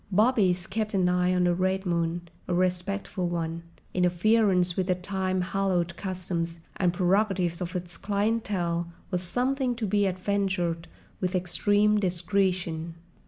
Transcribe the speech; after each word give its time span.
Bobbies 0.11 0.65
kept 0.65 0.95
an 0.95 1.07
eye 1.07 1.31
on 1.31 1.43
the 1.43 1.53
Red 1.53 1.85
Moon, 1.85 2.27
a 2.47 2.55
respectful 2.55 3.27
one: 3.27 3.61
interference 3.93 4.75
with 4.75 4.87
the 4.87 4.95
time 4.95 5.41
hallowed 5.41 5.95
customs 5.95 6.57
and 6.75 6.91
prerogatives 6.91 7.61
of 7.61 7.75
its 7.75 7.99
clientèle 7.99 8.87
was 9.11 9.21
something 9.21 9.75
to 9.75 9.85
be 9.85 10.07
adventured 10.07 10.87
with 11.19 11.35
extreme 11.35 11.99
discretion. 11.99 12.95